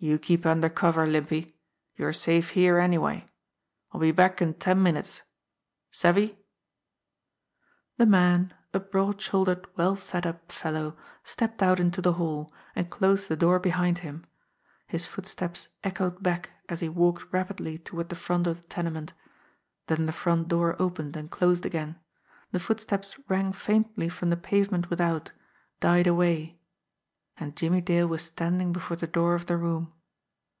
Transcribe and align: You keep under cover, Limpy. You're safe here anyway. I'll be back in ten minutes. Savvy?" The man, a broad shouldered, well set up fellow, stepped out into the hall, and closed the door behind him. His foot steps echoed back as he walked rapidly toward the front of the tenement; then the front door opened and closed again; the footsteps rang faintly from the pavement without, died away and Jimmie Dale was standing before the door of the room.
You 0.00 0.16
keep 0.16 0.46
under 0.46 0.68
cover, 0.68 1.06
Limpy. 1.06 1.58
You're 1.96 2.12
safe 2.12 2.50
here 2.50 2.78
anyway. 2.78 3.28
I'll 3.90 3.98
be 3.98 4.12
back 4.12 4.40
in 4.40 4.54
ten 4.54 4.80
minutes. 4.80 5.22
Savvy?" 5.90 6.38
The 7.96 8.06
man, 8.06 8.54
a 8.72 8.78
broad 8.78 9.20
shouldered, 9.20 9.66
well 9.76 9.96
set 9.96 10.24
up 10.24 10.52
fellow, 10.52 10.96
stepped 11.24 11.64
out 11.64 11.80
into 11.80 12.00
the 12.00 12.12
hall, 12.12 12.52
and 12.76 12.88
closed 12.88 13.28
the 13.28 13.34
door 13.34 13.58
behind 13.58 13.98
him. 13.98 14.24
His 14.86 15.04
foot 15.04 15.26
steps 15.26 15.66
echoed 15.82 16.22
back 16.22 16.50
as 16.68 16.78
he 16.78 16.88
walked 16.88 17.32
rapidly 17.32 17.76
toward 17.78 18.08
the 18.08 18.14
front 18.14 18.46
of 18.46 18.60
the 18.62 18.68
tenement; 18.68 19.14
then 19.88 20.06
the 20.06 20.12
front 20.12 20.46
door 20.46 20.76
opened 20.80 21.16
and 21.16 21.28
closed 21.28 21.66
again; 21.66 21.98
the 22.52 22.60
footsteps 22.60 23.18
rang 23.28 23.52
faintly 23.52 24.08
from 24.08 24.30
the 24.30 24.36
pavement 24.36 24.90
without, 24.90 25.32
died 25.80 26.06
away 26.06 26.54
and 27.40 27.54
Jimmie 27.54 27.80
Dale 27.80 28.08
was 28.08 28.22
standing 28.22 28.72
before 28.72 28.96
the 28.96 29.06
door 29.06 29.36
of 29.36 29.46
the 29.46 29.56
room. 29.56 29.92